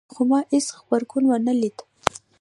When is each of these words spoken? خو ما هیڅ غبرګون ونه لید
خو 0.13 0.21
ما 0.29 0.39
هیڅ 0.51 0.67
غبرګون 0.75 1.23
ونه 1.27 1.53
لید 1.61 1.77